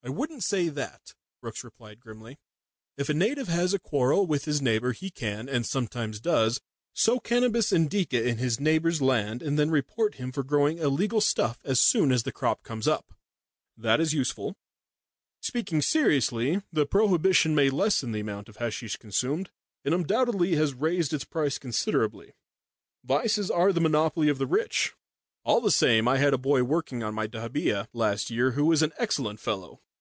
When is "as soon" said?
11.64-12.10